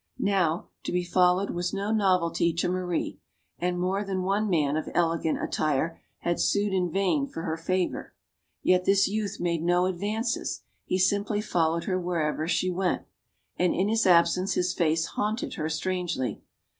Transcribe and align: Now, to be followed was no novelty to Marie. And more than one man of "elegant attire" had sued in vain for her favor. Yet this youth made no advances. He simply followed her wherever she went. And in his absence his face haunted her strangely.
Now, 0.17 0.69
to 0.83 0.91
be 0.91 1.03
followed 1.03 1.51
was 1.51 1.75
no 1.75 1.91
novelty 1.91 2.53
to 2.53 2.67
Marie. 2.67 3.19
And 3.59 3.79
more 3.79 4.03
than 4.03 4.23
one 4.23 4.49
man 4.49 4.75
of 4.75 4.89
"elegant 4.95 5.39
attire" 5.39 6.01
had 6.21 6.39
sued 6.39 6.73
in 6.73 6.89
vain 6.89 7.27
for 7.27 7.43
her 7.43 7.55
favor. 7.55 8.15
Yet 8.63 8.85
this 8.85 9.07
youth 9.07 9.39
made 9.39 9.61
no 9.61 9.85
advances. 9.85 10.63
He 10.85 10.97
simply 10.97 11.39
followed 11.39 11.83
her 11.83 11.99
wherever 11.99 12.47
she 12.47 12.71
went. 12.71 13.03
And 13.59 13.75
in 13.75 13.89
his 13.89 14.07
absence 14.07 14.55
his 14.55 14.73
face 14.73 15.05
haunted 15.05 15.53
her 15.53 15.69
strangely. 15.69 16.41